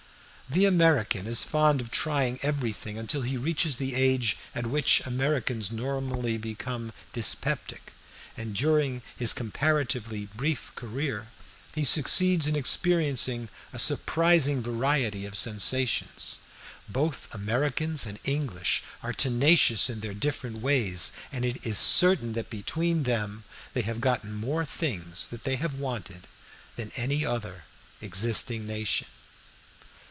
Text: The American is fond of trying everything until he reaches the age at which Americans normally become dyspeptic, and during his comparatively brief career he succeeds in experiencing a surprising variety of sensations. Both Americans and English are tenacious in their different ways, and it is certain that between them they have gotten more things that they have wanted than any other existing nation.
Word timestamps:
The 0.51 0.65
American 0.65 1.27
is 1.27 1.45
fond 1.45 1.79
of 1.79 1.91
trying 1.91 2.37
everything 2.41 2.97
until 2.97 3.21
he 3.21 3.37
reaches 3.37 3.77
the 3.77 3.95
age 3.95 4.37
at 4.53 4.67
which 4.67 4.99
Americans 5.05 5.71
normally 5.71 6.35
become 6.37 6.91
dyspeptic, 7.13 7.93
and 8.35 8.53
during 8.53 9.01
his 9.15 9.31
comparatively 9.31 10.25
brief 10.35 10.75
career 10.75 11.27
he 11.73 11.85
succeeds 11.85 12.47
in 12.47 12.57
experiencing 12.57 13.47
a 13.71 13.79
surprising 13.79 14.61
variety 14.61 15.25
of 15.25 15.37
sensations. 15.37 16.39
Both 16.89 17.33
Americans 17.33 18.05
and 18.05 18.19
English 18.25 18.83
are 19.01 19.13
tenacious 19.13 19.89
in 19.89 20.01
their 20.01 20.13
different 20.13 20.57
ways, 20.57 21.13
and 21.31 21.45
it 21.45 21.65
is 21.65 21.77
certain 21.77 22.33
that 22.33 22.49
between 22.49 23.03
them 23.03 23.45
they 23.71 23.83
have 23.83 24.01
gotten 24.01 24.33
more 24.35 24.65
things 24.65 25.29
that 25.29 25.45
they 25.45 25.55
have 25.55 25.79
wanted 25.79 26.27
than 26.75 26.91
any 26.97 27.25
other 27.25 27.63
existing 28.01 28.67
nation. 28.67 29.07